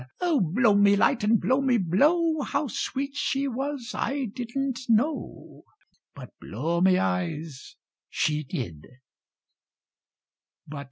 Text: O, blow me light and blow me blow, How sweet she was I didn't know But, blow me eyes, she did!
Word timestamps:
O, 0.19 0.39
blow 0.41 0.73
me 0.73 0.95
light 0.95 1.23
and 1.23 1.39
blow 1.39 1.61
me 1.61 1.77
blow, 1.77 2.41
How 2.41 2.65
sweet 2.65 3.15
she 3.15 3.47
was 3.47 3.91
I 3.93 4.25
didn't 4.33 4.79
know 4.89 5.63
But, 6.15 6.31
blow 6.39 6.81
me 6.81 6.97
eyes, 6.97 7.75
she 8.09 8.43
did! 8.43 8.87